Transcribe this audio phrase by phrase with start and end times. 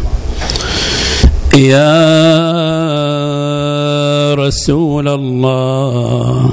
[1.57, 2.05] يا
[4.34, 6.52] رسول الله.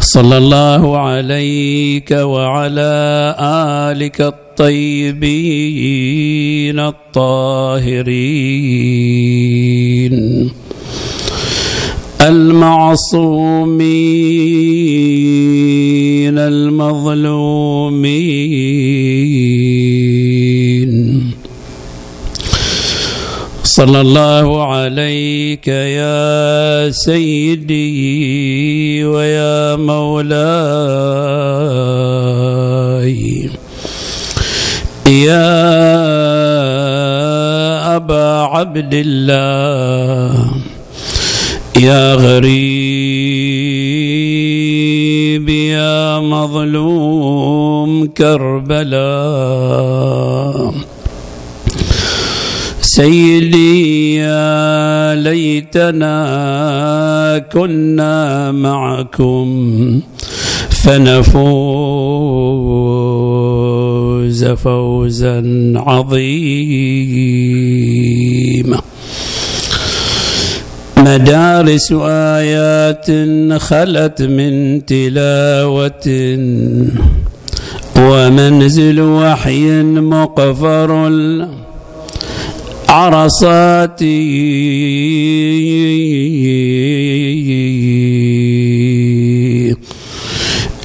[0.00, 3.36] صلى الله عليك وعلى
[3.92, 5.58] آلك الطيبين
[6.80, 8.18] الطاهرين
[12.20, 12.98] المعصومين
[16.38, 17.68] المظلومين
[23.64, 27.84] صلى الله عليك يا سيدي
[29.04, 31.67] ويا مولاي
[38.08, 40.50] أبا عبد الله.
[41.76, 42.68] يا غريب
[45.48, 49.04] يا مظلوم كربلاء.
[52.80, 56.18] سيدي يا ليتنا
[57.52, 60.00] كنا معكم
[60.70, 61.48] فنفوز.
[64.34, 65.42] فوزا
[65.76, 66.38] عظيما.
[70.96, 73.06] مدارس آيات
[73.60, 76.06] خلت من تلاوة
[77.96, 80.90] ومنزل وحي مقفر.
[82.88, 84.02] عرصات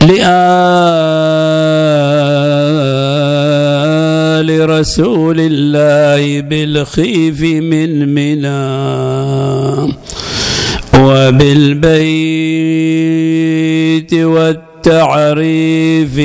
[0.01, 0.62] لآل
[4.65, 9.93] رسول الله بالخيف من منام
[12.83, 16.19] وبالبيت والتعريف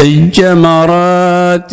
[0.00, 1.72] والجمرات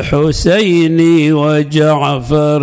[0.00, 2.60] علي والحسين وجعفر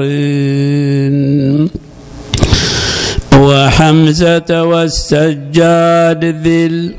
[3.33, 6.91] وحمزة والسجاد ذي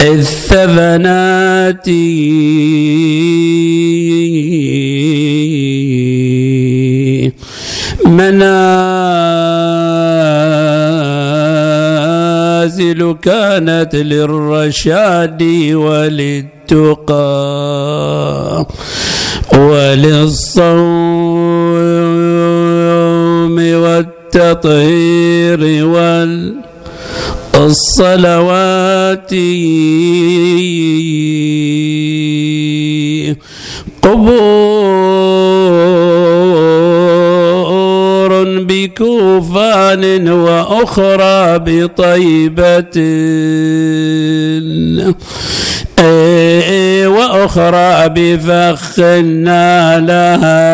[0.00, 1.88] الثبنات
[11.76, 15.42] منازل كانت للرشاد
[15.72, 17.26] وللتقى
[19.56, 20.76] وللصوم
[23.82, 25.60] والتطهير
[27.54, 29.32] والصلوات.
[34.02, 34.56] قبور
[38.60, 42.96] بكوفان وأخرى بطيبة.
[47.06, 48.98] وأخرى بفخ
[49.98, 50.68] لها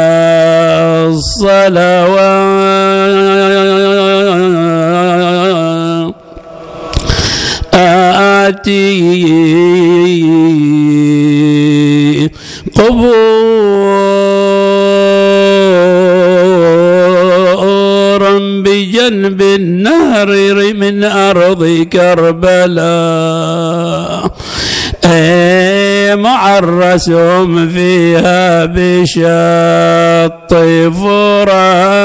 [1.06, 2.52] الصلوات.
[7.74, 9.02] آتي
[12.74, 13.12] قبورا
[18.64, 20.30] بجنب النهر
[20.74, 22.82] من أرض كربلاء.
[26.22, 30.54] معرسهم فيها بشط
[31.02, 32.02] فرات.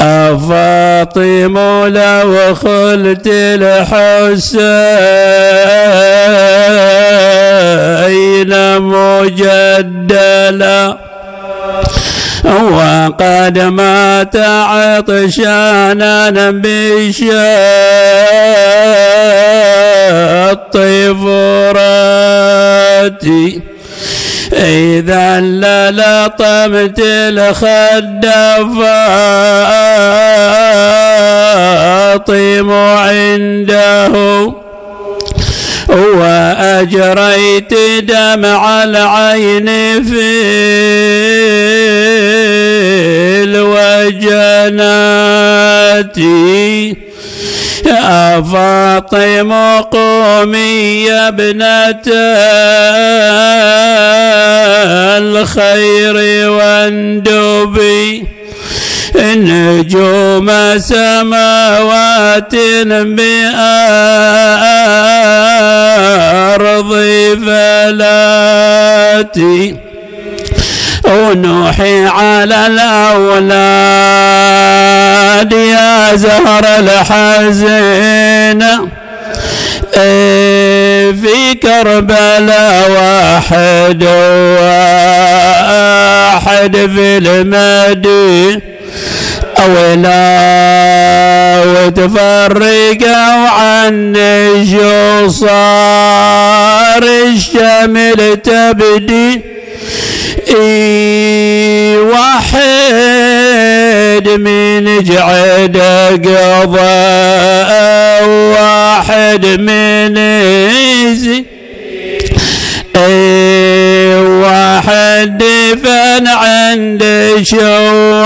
[0.00, 4.78] أفاطم لو خلت الحسين
[8.78, 10.68] مجدلا.
[12.44, 14.36] وقد مات
[14.70, 17.38] عطشانا بشط
[22.44, 23.62] فراتي
[24.52, 28.26] إذا للطمت الخد
[32.18, 34.14] فاطم عنده
[35.88, 39.66] وأجريت دمع العين
[40.04, 40.34] في
[44.68, 45.18] الوجنات
[48.52, 52.02] فاطم قومي يا ابنة
[55.18, 56.16] الخير
[56.50, 58.37] واندبي.
[59.16, 62.54] نجوم سماوات
[65.58, 66.92] بأرض
[68.38, 69.76] فلاتي
[71.04, 73.52] ونوحي على الأولاد
[75.52, 78.64] يا زهر الحزين
[81.22, 84.02] في كربلاء واحد
[86.28, 88.60] واحد في المدينة
[89.64, 90.28] أولا
[91.66, 99.58] وتفرقوا عني شو صار الشمل تبدي.
[102.58, 105.76] واحد من جعد
[106.26, 107.70] قضاء
[108.28, 110.14] واحد من
[111.14, 111.44] زي
[115.24, 117.04] دفن عند
[117.42, 118.22] شواحد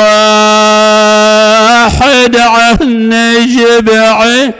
[2.36, 3.10] عن
[3.56, 4.52] جبعه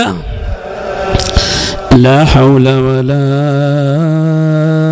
[1.93, 2.67] لا حول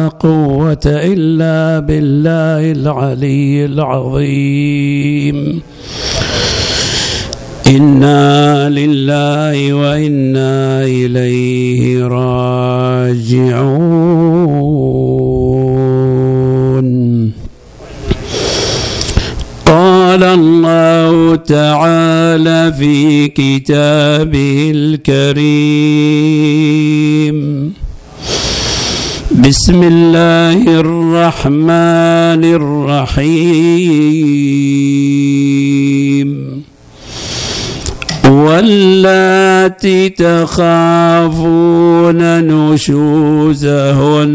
[0.08, 5.60] قوة إلا بالله العلي العظيم.
[7.66, 13.84] إنا لله وإنا إليه راجعون.
[19.66, 25.34] قال الله تعالى في كتابه الكريم
[29.48, 33.74] بسم الله الرحمن الرحيم.
[38.28, 41.40] واللاتي تخافون
[42.72, 44.34] نشوزهن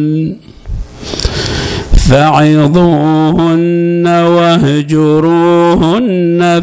[2.10, 5.62] فعظوهن واهجروهن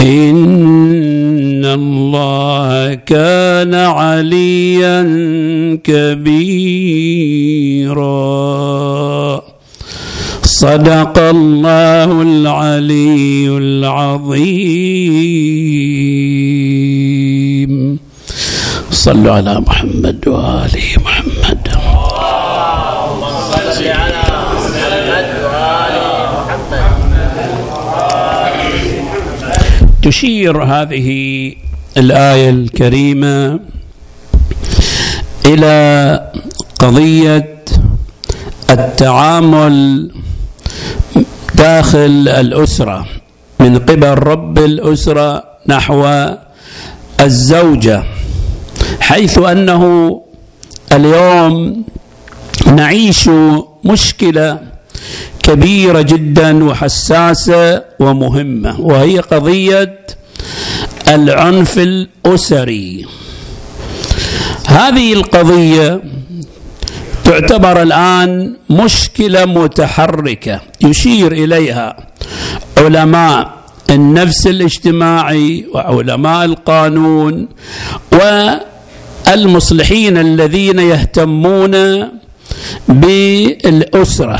[0.00, 5.02] إن الله كان عليا
[5.84, 6.48] كبيرا.
[10.42, 14.88] صدق الله العلي العظيم.
[19.08, 20.74] صلوا على محمد وآل
[21.04, 21.64] محمد.
[23.52, 24.22] صل على
[24.52, 26.08] محمد محمد
[30.02, 31.08] تشير هذه
[31.96, 33.60] الآية الكريمة
[35.46, 35.76] إلى
[36.78, 37.64] قضية
[38.70, 39.76] التعامل
[41.54, 43.06] داخل الأسرة
[43.60, 46.28] من قبل رب الأسرة نحو
[47.20, 48.17] الزوجة.
[49.08, 49.82] حيث أنه
[50.92, 51.84] اليوم
[52.66, 53.30] نعيش
[53.84, 54.60] مشكلة
[55.42, 59.98] كبيرة جدا وحساسة ومهمة وهي قضية
[61.08, 63.06] العنف الأسري.
[64.66, 66.02] هذه القضية
[67.24, 71.96] تعتبر الآن مشكلة متحركة يشير إليها
[72.78, 73.58] علماء
[73.90, 77.48] النفس الاجتماعي وعلماء القانون
[79.28, 81.74] والمصلحين الذين يهتمون
[82.88, 84.38] بالأسرة.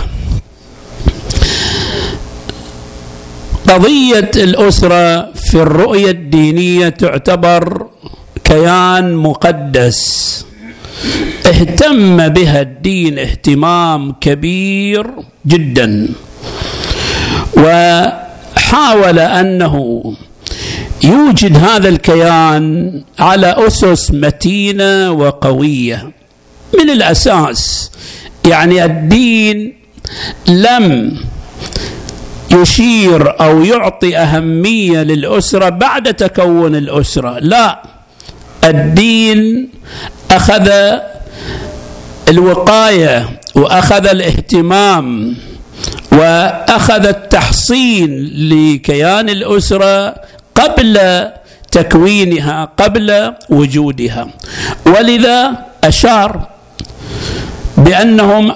[3.69, 7.87] قضية الأسرة في الرؤية الدينية تعتبر
[8.45, 10.01] كيان مقدس.
[11.47, 15.07] اهتم بها الدين اهتمام كبير
[15.47, 16.09] جدا.
[17.57, 20.05] وحاول أنه
[21.05, 26.11] يوجد هذا الكيان على أسس متينة وقوية.
[26.79, 27.91] من الأساس
[28.47, 29.75] يعني الدين
[30.49, 31.17] لم
[32.51, 37.39] يشير أو يعطي أهمية للأسرة بعد تكون الأسرة.
[37.39, 37.83] لا
[38.65, 39.69] الدين
[40.31, 40.71] أخذ
[42.29, 45.37] الوقاية وأخذ الاهتمام
[46.13, 50.15] وأخذ التحصين لكيان الأسرة
[50.59, 50.99] قبل
[51.71, 54.29] تكوينها قبل وجودها.
[54.87, 56.49] ولذا أشار
[57.77, 58.53] بأنهم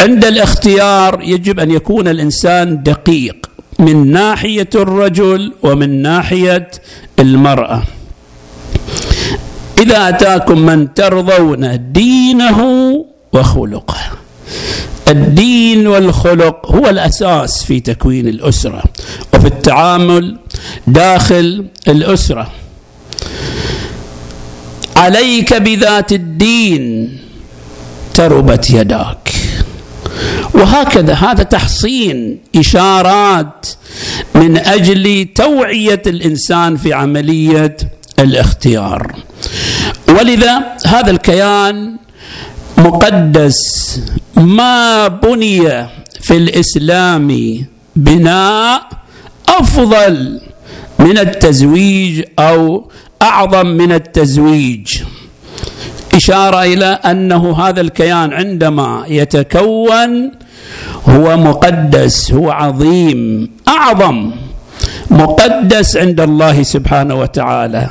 [0.00, 3.46] عند الاختيار يجب أن يكون الإنسان دقيق
[3.78, 6.70] من ناحية الرجل ومن ناحية
[7.18, 7.82] المرأة.
[9.78, 12.60] إذا أتاكم من ترضون دينه
[13.32, 13.96] وخلقه.
[15.08, 18.82] الدين والخلق هو الأساس في تكوين الأسرة
[19.34, 20.38] وفي التعامل
[20.86, 22.52] داخل الأسرة.
[24.96, 27.16] عليك بذات الدين
[28.14, 29.32] تربت يداك.
[30.54, 33.68] وهكذا هذا تحصين إشارات
[34.34, 37.76] من أجل توعية الإنسان في عملية
[38.18, 39.14] الاختيار.
[40.08, 41.96] ولذا هذا الكيان
[42.78, 43.60] مقدس
[44.36, 45.88] ما بني
[46.20, 47.28] في الإسلام
[47.96, 48.82] بناء
[49.48, 50.40] أفضل
[50.98, 52.90] من التزويج أو
[53.22, 55.02] أعظم من التزويج.
[56.14, 60.32] إشارة إلى أنه هذا الكيان عندما يتكون
[61.08, 64.30] هو مقدس هو عظيم أعظم
[65.10, 67.90] مقدس عند الله سبحانه وتعالى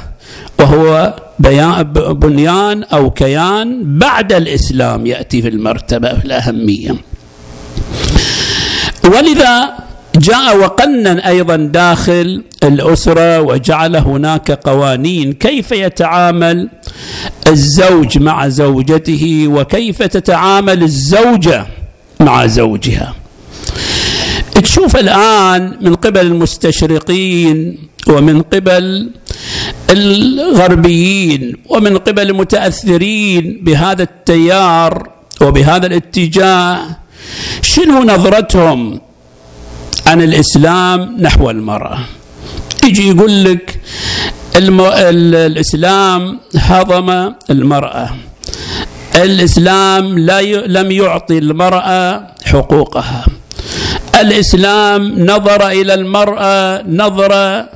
[0.60, 1.16] وهو
[2.14, 6.96] بنيان أو كيان بعد الإسلام يأتي في المرتبة في الأهمية.
[9.06, 9.74] ولذا
[10.16, 16.70] جاء وقنن أيضا داخل الأسرة وجعل هناك قوانين كيف يتعامل
[17.48, 21.66] الزوج مع زوجته وكيف تتعامل الزوجة
[22.20, 23.16] مع زوجها.
[24.56, 29.10] تشوف الآن من قبل المستشرقين ومن قبل
[29.90, 35.10] الغربيين ومن قبل المتأثرين بهذا التيار
[35.42, 36.80] وبهذا الاتجاه
[37.62, 39.00] شنو نظرتهم؟
[40.08, 42.00] عن الإسلام نحو المرأة.
[42.84, 43.80] يجي يقول لك
[44.56, 44.82] الم...
[44.82, 45.36] ال...
[45.36, 48.10] الإسلام هضم المرأة.
[49.16, 50.68] الإسلام لا ي...
[50.68, 53.26] لم يعطي المرأة حقوقها.
[54.22, 57.70] الإسلام نظر إلى المرأة نظرة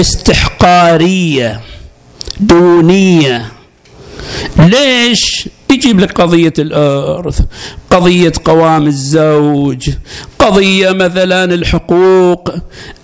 [0.00, 1.60] استحقارية
[2.40, 3.46] دونية.
[4.58, 7.40] ليش؟ يجيب لك قضية الإرث
[7.90, 9.90] قضية قوام الزوج
[10.38, 12.54] قضية مثلا الحقوق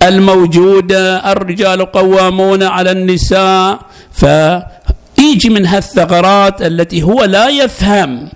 [0.03, 3.79] الموجودة الرجال قوامون على النساء.
[4.13, 8.29] فيجي من هالثغرات التي هو لا يفهم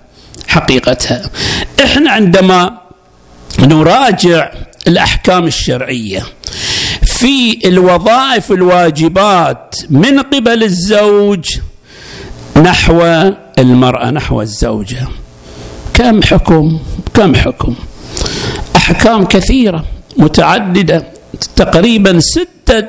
[0.48, 1.30] حقيقتها.
[1.84, 2.78] إحنا عندما
[3.58, 4.52] نراجع
[4.88, 6.22] الأحكام الشرعية
[7.06, 11.44] في الوظائف الواجبات من قبل الزوج
[12.56, 13.02] نحو
[13.58, 15.08] المرأة نحو الزوجة.
[15.94, 16.78] كم حكم؟
[17.14, 17.74] كم حكم؟
[18.76, 19.84] أحكام كثيرة
[20.16, 21.06] متعددة
[21.56, 22.88] تقريبا ستة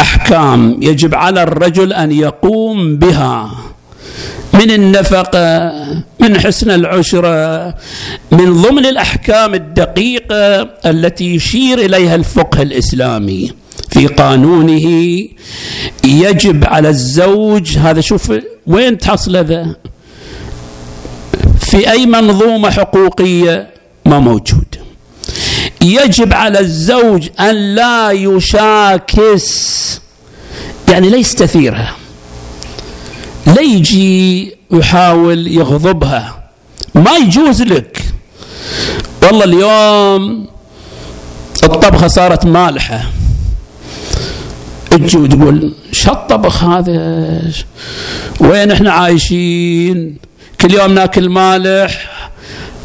[0.00, 3.50] أحكام يجب على الرجل أن يقوم بها.
[4.54, 5.72] من النفقة
[6.20, 7.74] من حسن العشرة
[8.32, 13.52] من ضمن الأحكام الدقيقة التي يشير إليها الفقه الإسلامي.
[13.88, 15.28] في قانونه
[16.04, 18.32] يجب على الزوج هذا شوف
[18.66, 19.76] وين تحصل هذا؟
[21.60, 23.70] في أي منظومة حقوقية؟
[24.06, 24.64] ما موجود.
[25.82, 30.00] يجب على الزوج أن لا يشاكس
[30.88, 31.96] يعني لا يستثيرها
[33.46, 36.50] لا يجي يحاول يغضبها.
[36.94, 38.02] ما يجوز لك.
[39.22, 40.46] والله اليوم
[41.62, 43.10] الطبخة صارت مالحة.
[44.90, 47.42] تجي وتقول شو الطبخ هذا.
[48.40, 50.16] وين إحنا عايشين؟
[50.60, 51.92] كل يوم ناكل مالح.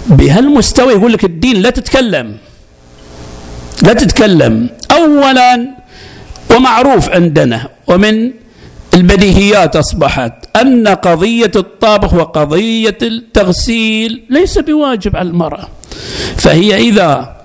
[0.08, 2.38] بهالمستوى يقول لك الدين لا تتكلم.
[3.84, 4.70] لا تتكلم.
[4.92, 5.68] أولا
[6.52, 8.32] ومعروف عندنا ومن
[8.94, 15.68] البديهيات أصبحت أن قضية الطبخ وقضية التغسيل ليس بواجب على المرأة.
[16.38, 17.36] فهي إذا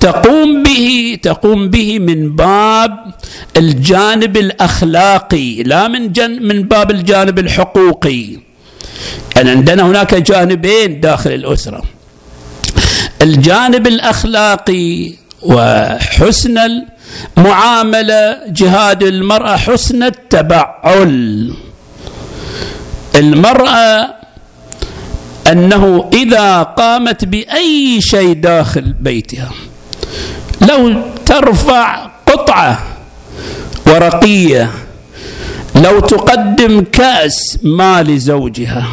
[0.00, 3.14] تقوم به تقوم به من باب
[3.56, 8.38] الجانب الأخلاقي لا من, جن من باب الجانب الحقوقي.
[9.36, 11.82] يعني عندنا هناك جانبين داخل الأسرة.
[13.22, 15.12] الجانب الأخلاقي
[15.42, 16.58] وحسن
[17.38, 21.52] المعاملة جهاد المرأة حسن التبعل.
[23.14, 24.14] المرأة
[25.52, 29.50] أنه إذا قامت بأي شيء داخل بيتها
[30.68, 32.82] لو ترفع قطعة
[33.86, 34.70] ورقية
[35.76, 38.86] لو تقدم كأس ماء لزوجها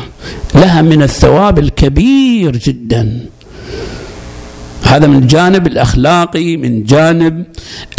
[0.55, 3.19] لها من الثواب الكبير جدا.
[4.83, 7.43] هذا من الجانب الأخلاقي من جانب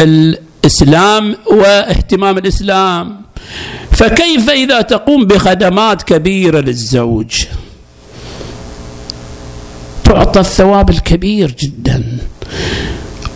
[0.00, 3.22] الإسلام واهتمام الإسلام.
[3.92, 7.44] فكيف إذا تقوم بخدمات كبيرة للزوج؟
[10.04, 12.02] تعطى الثواب الكبير جدا.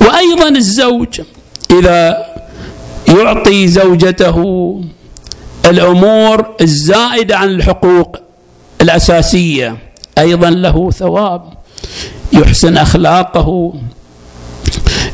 [0.09, 1.21] وأيضا الزوج
[1.71, 2.27] إذا
[3.09, 4.37] يعطي زوجته
[5.67, 8.17] الأمور الزائدة عن الحقوق
[8.83, 9.77] الأساسية
[10.19, 11.43] أيضا له ثواب.
[12.33, 13.75] يحسن أخلاقه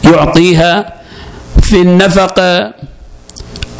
[0.04, 0.94] يعطيها
[1.62, 2.72] في النفقة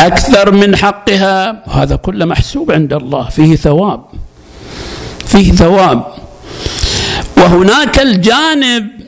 [0.00, 1.62] أكثر من حقها.
[1.66, 4.04] وهذا كله محسوب عند الله فيه ثواب
[5.26, 6.04] فيه ثواب.
[7.37, 9.03] وهناك الجانب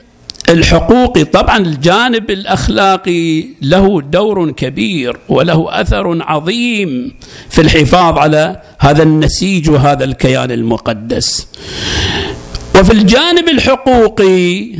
[0.48, 7.12] الحقوقي طبعا الجانب الأخلاقي له دور كبير وله أثر عظيم
[7.50, 11.46] في الحفاظ على هذا النسيج وهذا الكيان المقدس.
[12.80, 14.70] وفي الجانب الحقوقي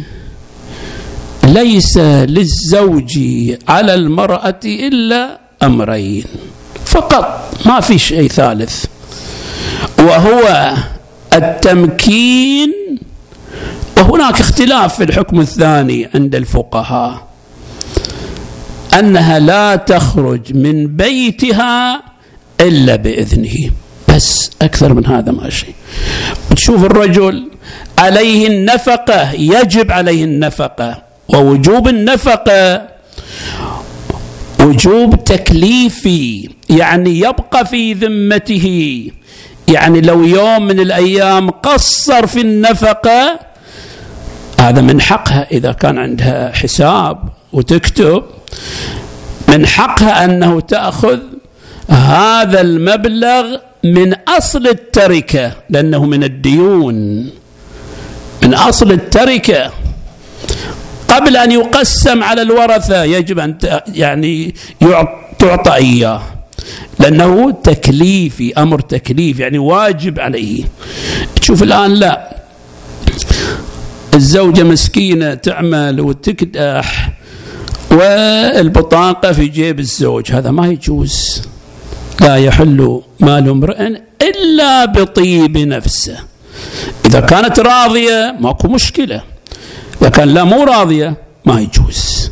[1.44, 3.19] ليس للزوج
[3.69, 6.25] على المرأة إلا أمرين.
[6.84, 8.84] فقط ما في شيء ثالث
[9.99, 10.75] وهو
[11.34, 12.73] التمكين
[13.99, 17.26] وهناك اختلاف في الحكم الثاني عند الفقهاء
[18.99, 22.02] أنها لا تخرج من بيتها
[22.61, 23.71] إلا بإذنه.
[24.09, 25.75] بس أكثر من هذا ما شيء.
[26.56, 27.50] تشوف الرجل
[27.99, 31.02] عليه النفقة يجب عليه النفقة.
[31.28, 32.89] ووجوب النفقة
[34.61, 39.11] وجوب تكليفي يعني يبقى في ذمته.
[39.69, 43.39] يعني لو يوم من الأيام قصر في النفقة
[44.60, 45.47] هذا من حقها.
[45.52, 47.19] إذا كان عندها حساب
[47.52, 48.23] وتكتب
[49.49, 51.19] من حقها أنه تأخذ
[51.88, 56.95] هذا المبلغ من أصل التركة لأنه من الديون.
[58.42, 59.73] من أصل التركة.
[61.08, 63.58] قبل أن يقسم على الورثة يجب أن
[63.95, 64.54] يعني
[65.38, 66.23] تعطى إياه.
[66.99, 70.64] لأنه تكليفي أمر تكليف يعني واجب عليه.
[71.40, 72.36] تشوف الآن لا.
[74.16, 77.12] الزوجة مسكينة تعمل وتكدح
[77.90, 80.32] والبطاقة في جيب الزوج.
[80.32, 81.42] هذا ما يجوز.
[82.20, 86.18] لا يحل مال امرئ إلا بطيب نفسه.
[87.06, 89.22] إذا كانت راضية ماكو مشكلة.
[90.02, 92.30] إذا كان لا مو راضية ما يجوز.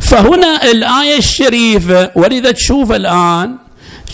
[0.00, 3.56] فهنا الآية الشريفة ولذا تشوف الآن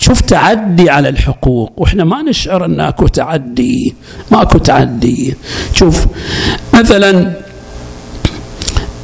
[0.03, 3.95] شوف تعدي على الحقوق وإحنا ما نشعر إن أكو تعدي
[4.31, 5.35] ماكو تعدي.
[5.73, 6.05] شوف
[6.73, 7.33] مثلا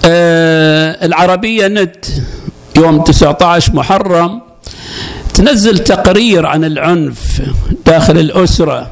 [0.05, 2.05] آه العربية نت
[2.77, 4.41] يوم 19 محرم
[5.33, 7.41] تنزل تقرير عن العنف
[7.85, 8.91] داخل الأسرة.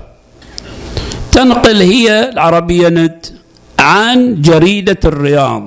[1.32, 3.26] تنقل هي العربية نت
[3.80, 5.64] عن جريدة الرياض.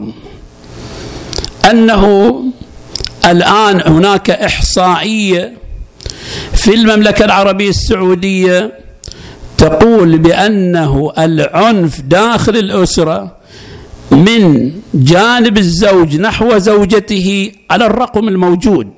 [1.70, 2.34] أنه
[3.26, 5.60] الآن هناك إحصائية
[6.60, 8.72] في المملكة العربية السعودية
[9.58, 13.36] تقول بأنه العنف داخل الأسرة
[14.10, 18.88] من جانب الزوج نحو زوجته على الرقم الموجود.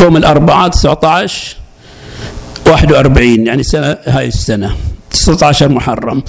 [0.00, 1.56] يوم الأربعاء 19
[2.66, 4.76] 41 يعني سنة هاي السنة
[5.10, 6.22] 19 محرم.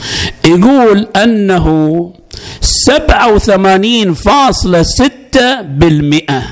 [0.46, 2.14] يقول أنه
[2.62, 6.44] 87.6 بالمئة.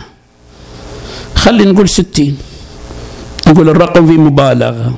[1.36, 2.38] خلينا نقول 60
[3.48, 4.94] نقول الرقم في مبالغة.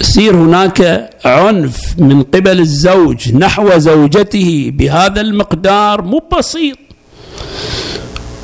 [0.00, 6.78] يصير هناك عنف من قبل الزوج نحو زوجته بهذا المقدار مو بسيط.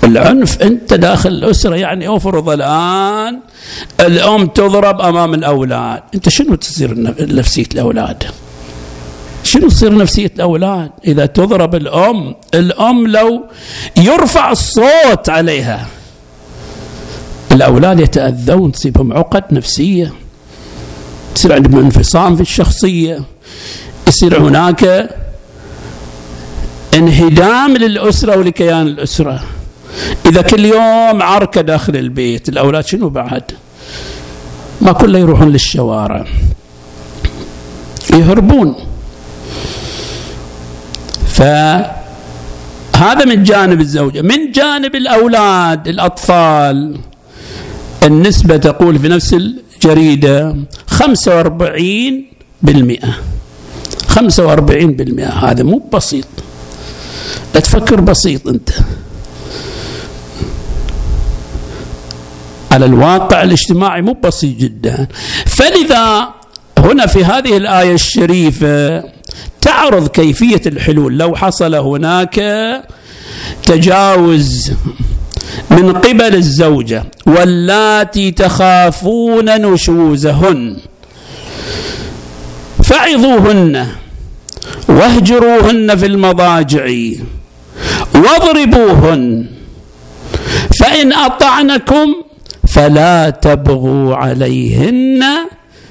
[0.04, 3.40] العنف انت داخل الأسرة يعني افرض الآن
[4.00, 6.02] الأم تضرب أمام الأولاد.
[6.14, 8.24] انت شنو تصير نفسية الأولاد؟
[9.44, 13.44] شنو تصير نفسية الأولاد؟ إذا تضرب الأم الأم لو
[13.96, 15.86] يرفع الصوت عليها.
[17.52, 20.12] الأولاد يتأذون تصيبهم عقد نفسية
[21.36, 23.22] يصير عندهم انفصام في الشخصية
[24.08, 25.10] يصير هناك
[26.94, 29.42] انهدام للأسرة ولكيان الأسرة.
[30.26, 33.42] إذا كل يوم عركة داخل البيت الأولاد شنو بعد؟
[34.80, 36.24] ما كله يروحون للشوارع.
[38.14, 38.74] يهربون.
[41.26, 44.22] فهذا من جانب الزوجة.
[44.22, 46.98] من جانب الأولاد الأطفال
[48.06, 52.24] النسبة تقول في نفس الجريدة 45
[52.62, 53.14] بالمئة.
[54.08, 55.28] 45 بالمئة.
[55.28, 56.26] هذا مو بسيط.
[57.54, 58.70] لا تفكر بسيط أنت.
[62.72, 65.06] على الواقع الاجتماعي مو بسيط جدا.
[65.46, 66.28] فلذا
[66.78, 69.04] هنا في هذه الآية الشريفة
[69.60, 71.18] تعرض كيفية الحلول.
[71.18, 72.40] لو حصل هناك
[73.62, 74.72] تجاوز
[75.70, 80.76] من قبل الزوجة واللاتي تخافون نشوزهن.
[82.84, 83.86] فعظوهن
[84.88, 86.86] واهجروهن في المضاجع
[88.14, 89.46] واضربوهن.
[90.80, 92.14] فإن أطعنكم
[92.68, 95.24] فلا تبغوا عليهن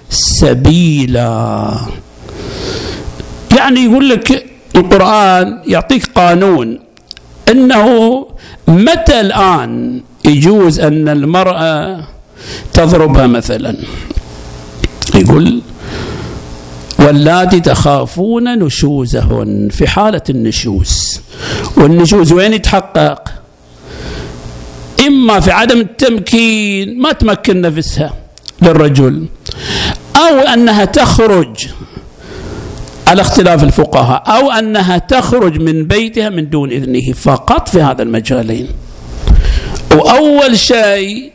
[0.10, 1.78] سبيلا.
[3.58, 6.80] يعني يقول لك القرآن يعطيك قانون
[7.52, 7.88] إنه
[8.72, 12.00] متى الآن يجوز أن المرأة
[12.74, 13.76] تضربها مثلا؟
[15.16, 15.62] يقول
[17.00, 21.22] واللاتي تخافون نشوزهن في حالة النشوز.
[21.78, 23.24] والنشوز وين يتحقق؟
[25.08, 28.14] إما في عدم التمكين ما تمكن نفسها
[28.62, 29.26] للرجل
[30.16, 31.68] أو أنها تخرج
[33.08, 38.68] على اختلاف الفقهاء أو أنها تخرج من بيتها من دون إذنه فقط في هذا المجالين.
[39.92, 41.32] وأول شيء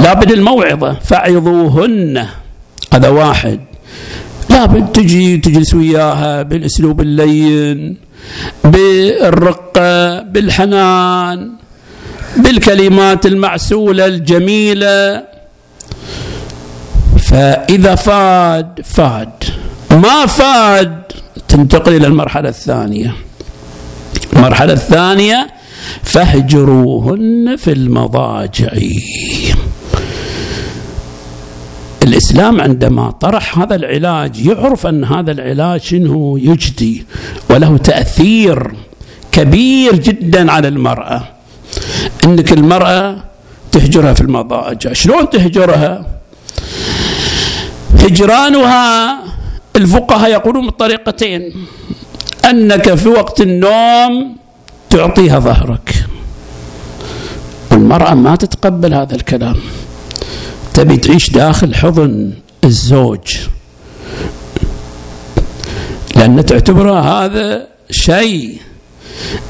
[0.00, 2.26] لابد الموعظة فعظوهن.
[2.92, 3.60] هذا واحد.
[4.50, 7.96] لابد تجي تجلس وياها بالأسلوب اللين
[8.64, 11.50] بالرقة بالحنان
[12.36, 15.24] بالكلمات المعسولة الجميلة.
[17.18, 19.33] فإذا فاد فاد.
[19.94, 21.02] ما فاد
[21.48, 23.14] تنتقل إلى المرحلة الثانية.
[24.32, 25.46] المرحلة الثانية
[26.02, 28.72] فاهجروهن في المضاجع.
[32.02, 37.06] الإسلام عندما طرح هذا العلاج يعرف أن هذا العلاج شنو؟ يجدي
[37.50, 38.74] وله تأثير
[39.32, 41.22] كبير جدا على المرأة.
[42.24, 43.16] أنك المرأة
[43.72, 44.92] تهجرها في المضاجع.
[44.92, 46.06] شلون تهجرها؟
[47.98, 49.18] هجرانها
[49.76, 51.66] الفقهاء يقولون بطريقتين.
[52.50, 54.36] أنك في وقت النوم
[54.90, 56.06] تعطيها ظهرك.
[57.72, 59.56] المرأة ما تتقبل هذا الكلام.
[60.74, 62.32] تبي تعيش داخل حضن
[62.64, 63.36] الزوج.
[66.16, 68.60] لأن تعتبره هذا شيء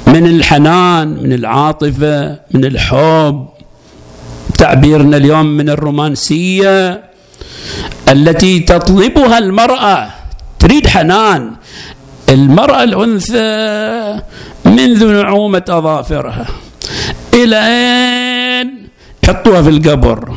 [0.06, 3.48] من الحنان من العاطفة من الحب.
[4.58, 7.04] تعبيرنا اليوم من الرومانسية
[8.08, 10.13] التي تطلبها المرأة
[10.64, 11.52] تريد حنان.
[12.28, 14.22] المرأة الأنثى
[14.64, 16.46] منذ نعومة أظافرها.
[17.34, 18.88] إلى أين؟
[19.26, 20.34] حطوها في القبر.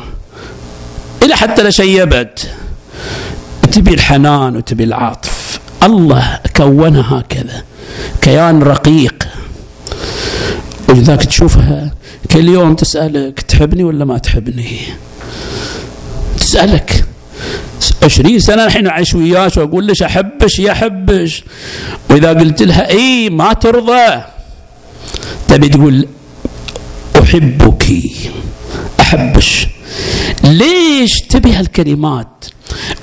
[1.22, 2.50] إلى حتى لشيبت
[3.72, 7.62] تبي الحنان وتبي العاطف الله كونها هكذا.
[8.22, 9.28] كيان رقيق.
[10.88, 11.90] ولذلك تشوفها
[12.32, 14.78] كل يوم تسألك تحبني ولا ما تحبني؟
[16.36, 17.07] تسألك.
[18.02, 21.44] عشرين سنة الحين أعيش وياك وأقول لك أحبش يا أحبش
[22.10, 24.22] وإذا قلت لها إي ما ترضى.
[25.48, 26.06] تبي تقول
[27.22, 27.86] أحبك
[29.00, 29.66] أحبش
[30.44, 32.44] ليش تبي هالكلمات؟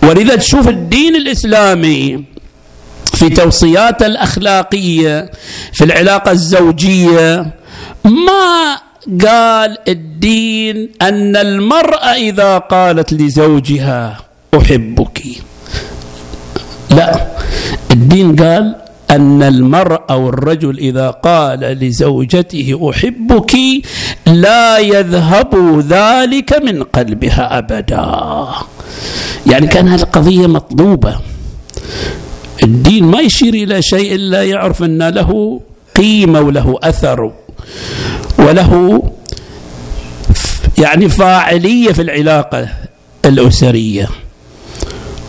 [0.03, 2.23] ولذا تشوف الدين الإسلامي
[3.13, 5.31] في توصياته الأخلاقية
[5.73, 7.53] في العلاقة الزوجية
[8.05, 8.77] ما
[9.27, 14.17] قال الدين أن المرأة إذا قالت لزوجها
[14.57, 15.21] أحبك.
[16.89, 17.27] لا.
[17.91, 18.75] الدين قال
[19.11, 23.55] أن المرء أو الرجل إذا قال لزوجته أحبك
[24.25, 25.51] لا يذهب
[25.89, 28.05] ذلك من قلبها أبدا.
[29.47, 31.15] يعني كان القضية مطلوبة.
[32.63, 35.61] الدين ما يشير إلى شيء إلا يعرف أن له
[35.95, 37.31] قيمة وله أثر
[38.39, 39.03] وله
[40.77, 42.67] يعني فاعلية في العلاقة
[43.25, 44.09] الأسرية.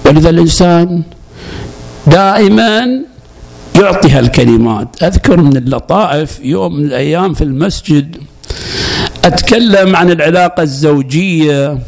[0.07, 1.03] ولذا الإنسان
[2.07, 3.03] دائما
[3.77, 5.03] يعطيها الكلمات.
[5.03, 8.17] أذكر من اللطائف يوم من الأيام في المسجد
[9.25, 11.79] أتكلم عن العلاقة الزوجية.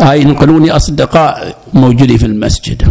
[0.00, 2.82] هاي ينقلوني أصدقاء موجودين في المسجد.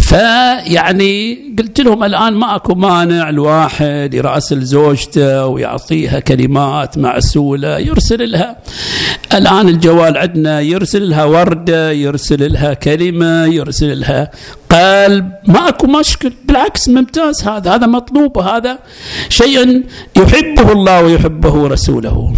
[0.00, 8.56] فيعني قلت لهم الآن ما أكو مانع الواحد يراسل زوجته ويعطيها كلمات معسولة يرسل لها
[9.34, 14.30] الآن الجوال عندنا يرسل لها وردة يرسل لها كلمة يرسل لها
[14.70, 15.32] قلب.
[15.46, 16.32] ما اكو مشكل.
[16.44, 17.44] بالعكس ممتاز.
[17.44, 18.78] هذا هذا مطلوب هذا
[19.28, 19.84] شيء
[20.16, 22.34] يحبه الله ويحبه رسوله.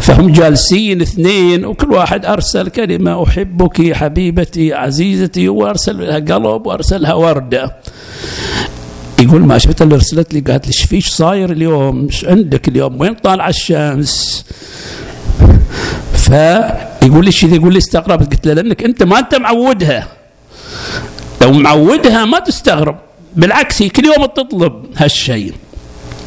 [0.00, 5.48] فهم جالسين اثنين وكل واحد أرسل كلمة أحبك حبيبتي عزيزتي.
[5.48, 7.76] وأرسل لها قلب وأرسل لها وردة.
[9.20, 13.14] يقول ما شفت اللي ارسلت لي؟ قالت لي إيش صاير اليوم؟ إيش عندك اليوم؟ وين
[13.14, 14.44] طالعه الشمس؟
[16.14, 20.06] فيقول لي شيء يقول لي استغربت قلت له لأنك أنت ما أنت معودها.
[21.42, 22.96] لو معودها ما تستغرب.
[23.36, 25.52] بالعكس هي كل يوم تطلب هالشيء.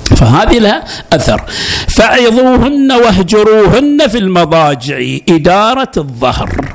[0.06, 1.44] فهذه لها أثر.
[1.88, 5.00] فعظوهن واهجروهن في المضاجع.
[5.30, 6.74] إدارة الظهر.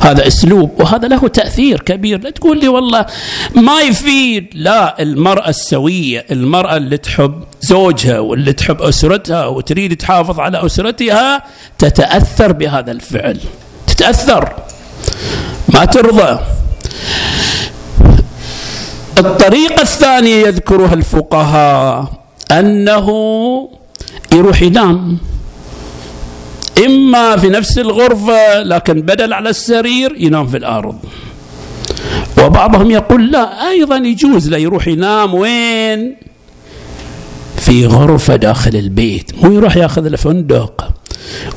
[0.00, 2.20] هذا أسلوب وهذا له تأثير كبير.
[2.20, 3.06] لا تقول لي والله
[3.54, 4.46] ما يفيد.
[4.54, 11.42] لا المرأة السوية المرأة اللي تحب زوجها واللي تحب أسرتها وتريد تحافظ على أسرتها
[11.78, 13.40] تتأثر بهذا الفعل.
[13.86, 14.52] تتأثر.
[15.68, 16.38] ما ترضى.
[19.18, 22.12] الطريقة الثانية يذكرها الفقهاء
[22.52, 23.08] أنه
[24.32, 25.18] يروح ينام.
[26.86, 30.98] إما في نفس الغرفة لكن بدل على السرير ينام في الأرض.
[32.38, 36.16] وبعضهم يقول لا أيضا يجوز لا يروح ينام وين؟
[37.56, 39.44] في غرفة داخل البيت.
[39.44, 40.90] مو يروح ياخذ الفندق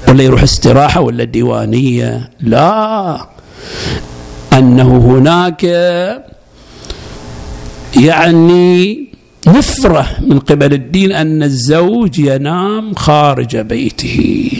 [0.08, 3.28] ولا يروح استراحة ولا ديوانية لا.
[4.54, 5.64] أنه هناك
[7.96, 9.08] يعني
[9.48, 14.52] نفرة من قبل الدين أن الزوج ينام خارج بيته.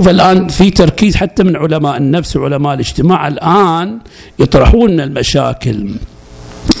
[0.00, 3.98] وتشوف الآن في تركيز حتى من علماء النفس وعلماء الاجتماع الآن
[4.38, 5.90] يطرحون المشاكل.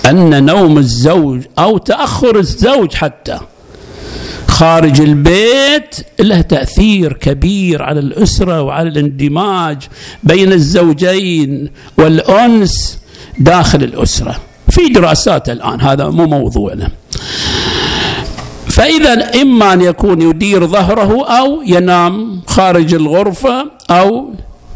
[0.06, 3.38] أن نوم الزوج أو تأخر الزوج حتى
[4.48, 9.78] خارج البيت له تأثير كبير على الأسرة وعلى الاندماج
[10.22, 12.98] بين الزوجين والأنس
[13.38, 14.36] داخل الأسرة.
[14.70, 16.90] في دراسات الآن هذا مو موضوعنا.
[18.80, 24.30] فإذا إما أن يكون يدير ظهره أو ينام خارج الغرفة أو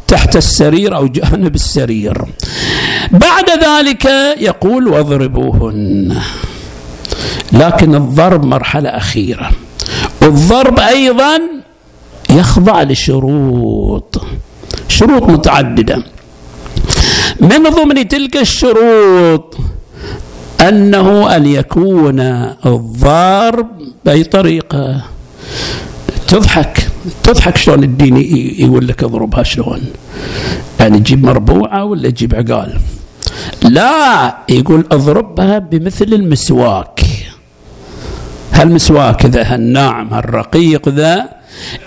[0.07, 2.25] تحت السرير أو جانب السرير.
[3.11, 4.05] بعد ذلك
[4.37, 6.21] يقول واضربوهن.
[7.51, 9.51] لكن الضرب مرحلة أخيرة.
[10.21, 11.39] والضرب أيضا
[12.29, 14.21] يخضع لشروط.
[14.87, 16.03] شروط متعددة.
[17.39, 19.57] من ضمن تلك الشروط
[20.69, 22.19] أنه أن يكون
[22.65, 23.67] الضرب
[24.05, 25.01] بأي طريقة.
[26.27, 26.87] تضحك.
[27.23, 28.17] تضحك شلون الدين
[28.59, 29.81] يقول لك اضربها شلون.
[30.79, 32.79] يعني تجيب مربوعة ولا تجيب عقال.
[33.61, 36.99] لا يقول اضربها بمثل المسواك.
[38.51, 41.29] هالمسواك ذا هالناعم هالرقيق ذا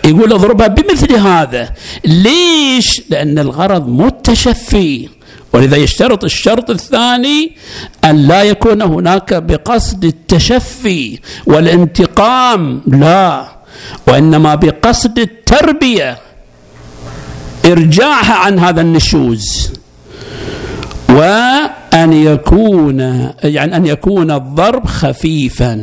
[0.04, 1.68] يقول اضربها بمثل هذا.
[2.04, 5.08] ليش؟ لأن الغرض مو التشفي.
[5.52, 7.52] ولذا يشترط الشرط الثاني
[8.04, 13.48] أن لا يكون هناك بقصد التشفي والانتقام لا
[14.08, 16.18] وإنما بقصد التربية
[17.66, 19.72] إرجاعها عن هذا النشوز.
[21.08, 23.00] وأن يكون
[23.44, 25.74] يعني أن يكون الضرب خفيفا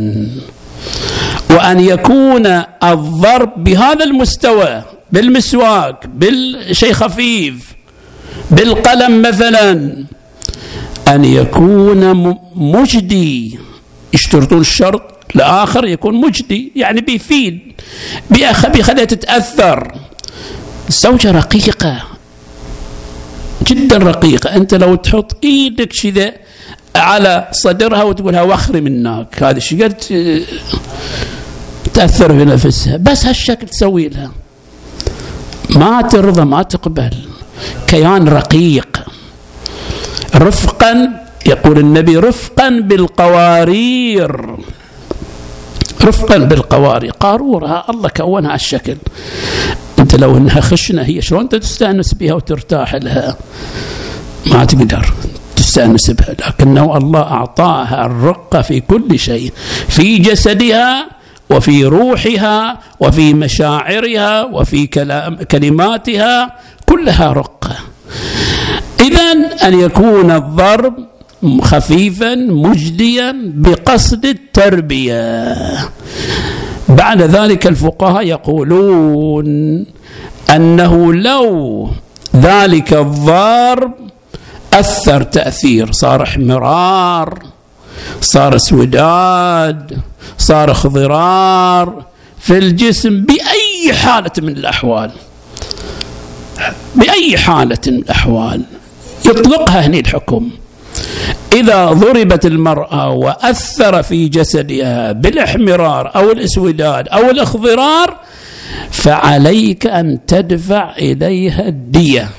[1.50, 2.46] وأن يكون
[2.84, 7.75] الضرب بهذا المستوى بالمسواك بالشيء خفيف
[8.52, 9.72] بالقلم مثلا
[11.08, 13.60] أن يكون مجدي.
[14.14, 15.02] يشترطون الشرط
[15.36, 17.60] الآخر يكون مجدي يعني بيفيد
[18.30, 19.92] بيخليها تتأثر.
[20.90, 22.04] الزوجة رقيقة
[23.68, 24.56] جدا رقيقة.
[24.56, 26.34] أنت لو تحط إيدك كذا
[26.96, 29.44] على صدرها وتقولها وخري منك.
[29.44, 29.98] هذا إيش قد
[31.94, 32.98] تأثر في نفسها.
[32.98, 34.32] بس هالشكل تسوي لها.
[35.70, 37.14] ما ترضى ما تقبل.
[37.88, 39.00] كيان رقيق.
[40.36, 41.10] رفقا
[41.46, 44.56] يقول النبي رفقا بالقوارير.
[46.04, 47.12] رفقا بالقوارير.
[47.12, 48.98] قارورها الله كونها الشكل.
[50.00, 53.38] أنت لو إنها خشنة هي شلون تستأنس بها وترتاح لها؟
[54.46, 55.14] ما تقدر
[55.56, 56.36] تستأنس بها.
[56.48, 59.54] لكنه الله أعطاها الرقه في كل شيء
[59.90, 61.08] في جسدها
[61.50, 67.76] وفي روحها وفي مشاعرها وفي كلام كلماتها كلها رقة
[69.00, 69.32] إذا
[69.68, 70.94] أن يكون الضرب
[71.62, 75.56] خفيفا مجديا بقصد التربية.
[76.90, 79.86] بعد ذلك الفقهاء يقولون
[80.56, 81.90] أنه لو
[82.36, 83.94] ذلك الضرب
[84.74, 85.92] أثر تأثير.
[85.92, 87.40] صار احمرار
[88.22, 89.98] صار اسوداد
[90.38, 92.06] صار اخضرار
[92.40, 95.12] في الجسم بأي حالة من الأحوال.
[96.96, 98.62] بأي حالة من الأحوال
[99.26, 100.50] يطلقها هني الحكم.
[101.54, 108.18] إذا ضربت المرأة وأثر في جسدها بالإحمرار أو الإسوداد أو الإخضرار
[108.92, 112.30] فعليك أن تدفع إليها الدية.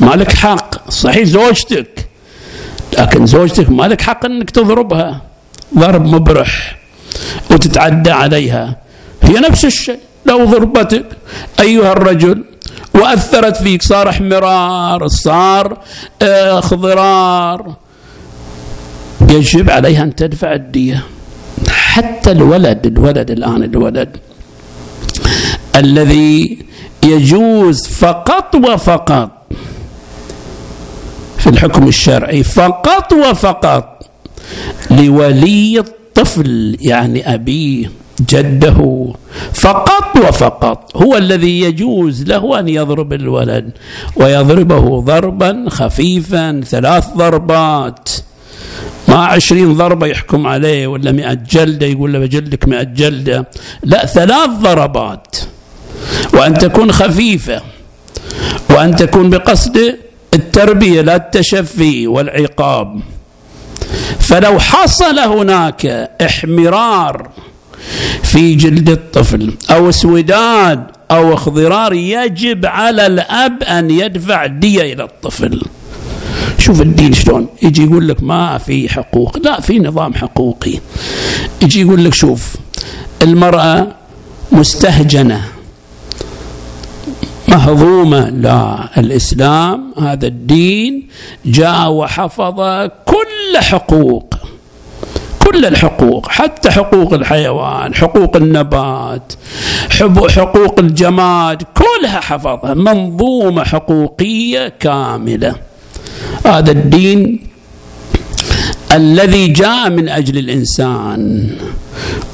[0.00, 2.08] ما لك حق صحيح زوجتك
[2.98, 5.22] لكن زوجتك ما لك حق أنك تضربها.
[5.78, 6.78] ضرب مبرح
[7.50, 8.76] وتتعدى عليها.
[9.22, 11.04] هي نفس الشيء لو ضربتك
[11.60, 12.44] أيها الرجل
[12.94, 15.78] وأثرت فيك صار احمرار صار
[16.22, 17.74] آه، خضرار.
[19.30, 21.04] يجب عليها أن تدفع الدية.
[21.70, 24.16] حتى الولد الولد الآن الولد
[25.76, 26.58] الذي
[27.04, 29.30] يجوز فقط وفقط
[31.38, 34.06] في الحكم الشرعي فقط وفقط
[34.90, 37.90] لولي الطفل يعني أبيه.
[38.20, 39.12] جده.
[39.54, 40.96] فقط وفقط.
[40.96, 43.70] هو الذي يجوز له أن يضرب الولد
[44.16, 48.08] ويضربه ضربا خفيفا ثلاث ضربات.
[49.08, 53.48] ما عشرين ضربة يحكم عليه ولا مئة جلدة يقول له بجلدك مئة جلدة.
[53.84, 55.36] لا ثلاث ضربات.
[56.34, 57.62] وأن تكون خفيفة.
[58.70, 59.94] وأن تكون بقصد
[60.34, 63.00] التربية لا التشفي والعقاب.
[64.20, 65.86] فلو حصل هناك
[66.22, 67.28] احمرار
[68.22, 75.62] في جلد الطفل أو اسوداد أو اخضرار يجب على الأب أن يدفع دية إلى الطفل.
[76.58, 77.46] شوف الدين شلون.
[77.62, 79.38] يجي يقول لك ما في حقوق.
[79.38, 80.74] لا في نظام حقوقي.
[81.62, 82.56] يجي يقول لك شوف
[83.22, 83.86] المرأة
[84.52, 85.44] مستهجنة
[87.48, 88.28] مهضومة.
[88.28, 91.08] لا الإسلام هذا الدين
[91.46, 92.60] جاء وحفظ
[93.06, 94.27] كل حقوق.
[95.52, 99.32] كل الحقوق حتى حقوق الحيوان حقوق النبات
[100.28, 105.54] حقوق الجماد كلها حفظها منظومة حقوقية كاملة.
[106.46, 107.40] هذا الدين
[108.92, 111.50] الذي جاء من أجل الإنسان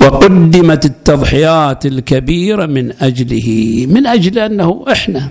[0.01, 5.29] وقدمت التضحيات الكبيرة من أجله من أجل أنه إحنا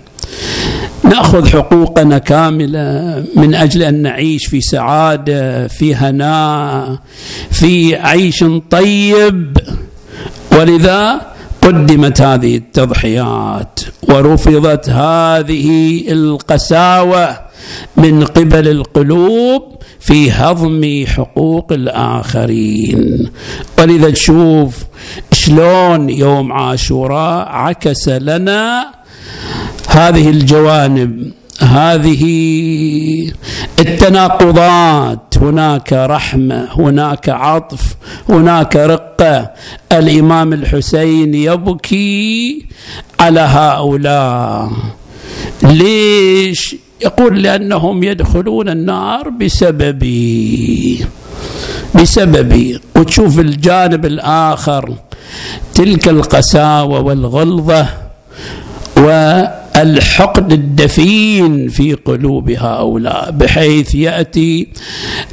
[1.04, 6.98] نأخذ حقوقنا كاملة من أجل أن نعيش في سعادة في هناء
[7.52, 9.58] في عيش طيب.
[10.52, 11.22] ولذا
[11.62, 17.40] قدمت هذه التضحيات ورفضت هذه القساوة
[17.98, 19.62] من قبل القلوب
[20.00, 23.30] في هضم حقوق الآخرين.
[23.80, 24.84] ولذا تشوف
[25.32, 28.86] شلون يوم عاشوراء عكس لنا
[29.88, 32.24] هذه الجوانب هذه
[33.80, 37.96] التناقضات هناك رحمة هناك عطف
[38.30, 39.52] هناك رقة.
[39.92, 42.66] الإمام الحسين يبكي
[43.20, 44.72] على هؤلاء.
[45.64, 51.06] ليش؟ يقول لأنهم يدخلون النار بسببي.
[51.96, 52.80] بسببي.
[52.96, 54.94] وتشوف الجانب الآخر
[55.74, 57.88] تلك القساوة والغلظة.
[59.04, 64.68] والحقد الدفين في قلوب هؤلاء بحيث يأتي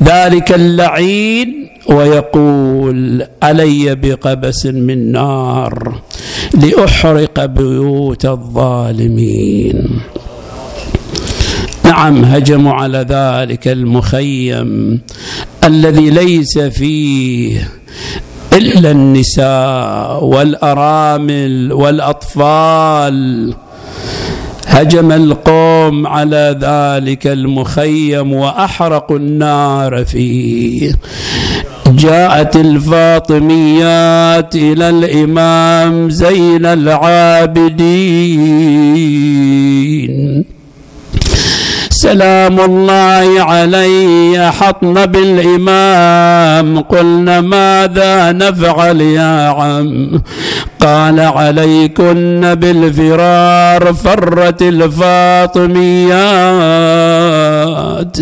[0.02, 6.00] ذلك اللعين ويقول علي بقبس من نار
[6.54, 10.00] لأحرق بيوت الظالمين.
[11.84, 15.00] نعم هجموا على ذلك المخيم
[15.64, 17.68] الذي ليس فيه
[18.52, 23.54] إلا النساء والأرامل والأطفال.
[24.66, 30.92] هجم القوم على ذلك المخيم واحرقوا النار فيه.
[31.86, 37.70] جاءت الفاطميات إلى الإمام زين العابدين.
[42.00, 50.22] سلام الله علي حطنا بالإمام قلنا ماذا نفعل يا عم؟
[50.82, 54.62] قال عليكن بالفرار فرت
[56.90, 58.16] الفاطميات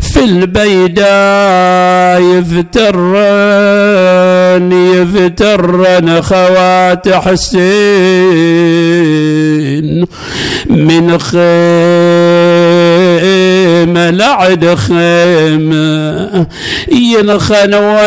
[0.00, 1.12] في البيداء
[2.38, 3.12] يفترن
[4.72, 8.32] يفترن خوات حسين
[10.70, 11.18] من
[13.82, 16.46] خيمة لعد خيمة
[16.92, 18.02] ينخن وين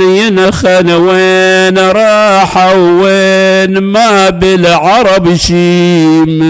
[0.00, 6.42] ينخن وين راح وين ما بالعرب شيم.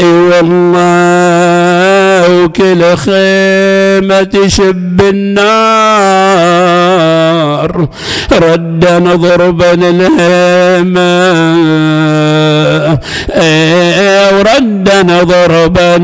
[0.00, 1.93] إي والله
[2.28, 5.44] وكل خيمة تشب النار
[8.32, 11.24] رد نضربا الهيمة.
[14.34, 15.96] ورد نضربا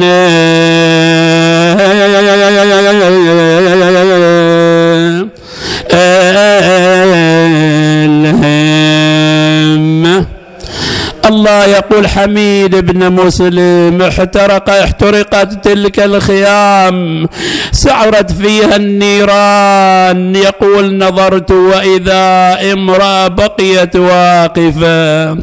[11.41, 17.28] الله يقول حميد بن مسلم احترق احترقت تلك الخيام
[17.72, 20.36] سعرت فيها النيران.
[20.36, 25.36] يقول نظرت وإذا امرأة بقيت واقفة.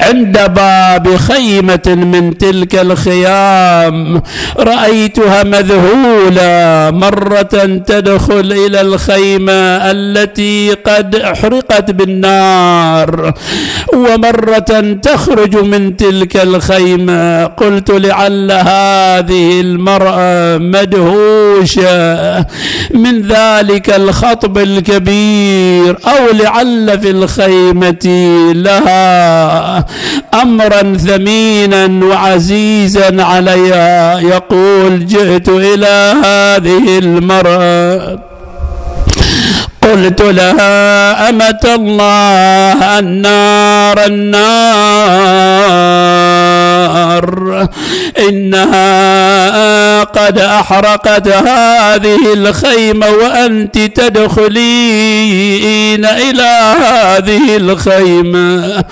[0.00, 4.22] عند باب خيمة من تلك الخيام.
[4.58, 9.52] رأيتها مذهولة مرة تدخل إلى الخيمة
[9.90, 13.32] التي قد أحرقت بالنار
[13.94, 17.44] ومرة تخرج من تلك الخيمة.
[17.44, 22.38] قلت لعل هذه المرأة مدهوشة.
[22.94, 28.06] من ذلك الخطب الكبير أو لعل في الخيمة
[28.54, 29.87] لها.
[30.42, 34.20] امرا ثمينا وعزيزا عليها.
[34.20, 38.18] يقول جئت إلى هذه المرأة.
[39.82, 44.48] قلت لها أمة الله النار النار.
[48.28, 54.44] إنها قد أحرقت هذه الخيمة وأنت تدخلين
[56.04, 58.84] إلى هذه الخيمة.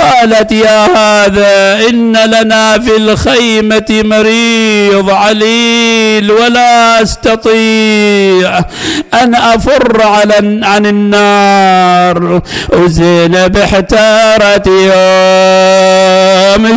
[0.00, 8.58] قالت يا هذا إن لنا في الخيمة مريض عليل ولا أستطيع
[9.22, 12.42] أن أفر على عن النار.
[12.72, 14.88] وزينب احتارت يوم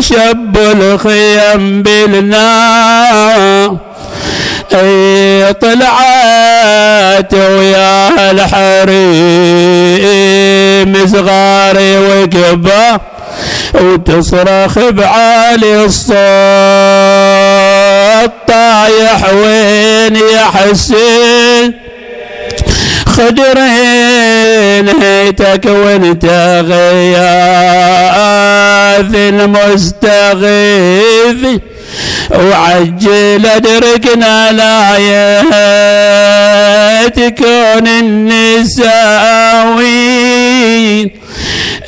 [0.01, 3.78] شب الخيم بالنار.
[5.61, 9.01] طلعت ويا الحريم
[11.07, 12.99] صغاري وكبه
[13.74, 16.11] وتصرخ بعالي الصوت
[18.47, 21.74] طايح وين يا حسين؟
[23.07, 26.26] خدرين هيتك وانت
[26.67, 27.22] غياث
[30.15, 31.61] المستغيث.
[32.34, 34.97] وعجل أدركنا لا
[37.07, 38.91] تكون النساوين.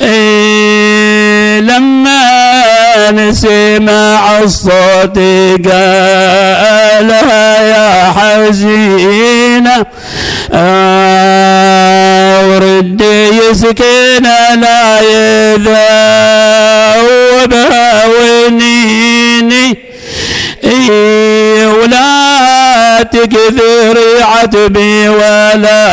[0.00, 5.18] إيه لما نسمع الصوت
[5.68, 9.86] قالها يا حزينة
[12.48, 13.00] ورد
[13.32, 14.26] يسكن
[14.60, 15.00] لا
[15.54, 19.83] يذوبها ونيني.
[20.64, 25.84] إيه ولا تكثر عتبي ولا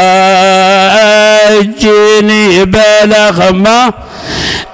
[1.60, 3.92] أجني بلغ ما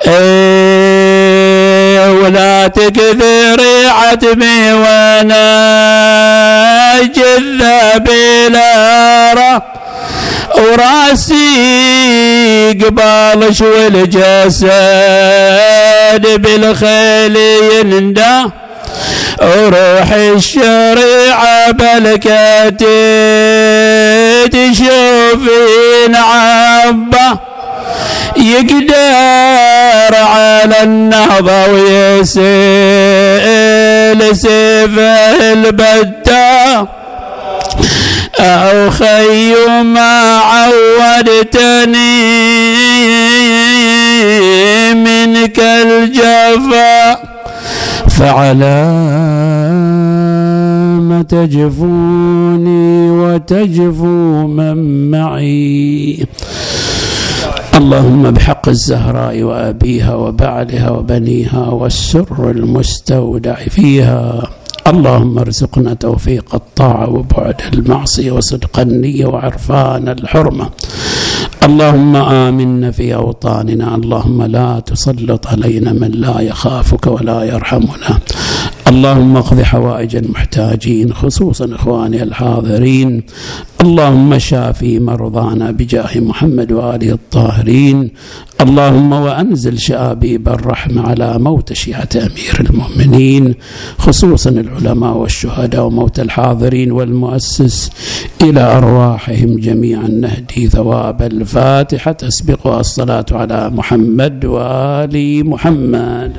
[0.08, 5.48] إيه ولا تكثر عتبي وأنا
[7.02, 9.62] جذاب بلا
[10.58, 11.38] وراسي
[12.84, 14.68] قبالش والجسد
[16.42, 18.44] بالخيل يندى
[19.42, 22.88] وروح الشريعة بلكتي
[24.48, 27.40] تشوفين عبه
[28.38, 32.38] يقدر على النهضة ويسيل
[34.36, 36.88] سيفه البتة.
[38.40, 41.84] أو خي ما عودتني
[44.94, 47.37] منك الجفا.
[48.18, 48.82] فعلى
[51.02, 54.78] ما تجفوني وتجفو من
[55.12, 56.26] معي.
[57.76, 64.50] اللهم بحق الزهراء وأبيها وبعلها وبنيها والسر المستودع فيها.
[64.88, 70.70] اللهم ارزقنا توفيق الطاعة وبعد المعصية وصدق النية وعرفان الحرمة.
[71.68, 78.12] اللهم آمنا في أوطاننا اللهم لا تسلط علينا من لا يخافك ولا يرحمنا.
[78.88, 83.24] اللهم اقض حوائج المحتاجين خصوصا إخواني الحاضرين.
[83.82, 88.12] اللهم شافي مرضانا بجاه محمد وآله الطاهرين.
[88.62, 93.56] اللهم وأنزل شابيب الرحمه على موت شيعة أمير المؤمنين
[93.98, 97.92] خصوصا العلماء والشهداء وموت الحاضرين والمؤسس.
[98.42, 102.12] إلى أرواحهم جميعا نهدي ثواب الفاتحة.
[102.12, 106.32] تسبقها الصلاة على محمد وآل محمد.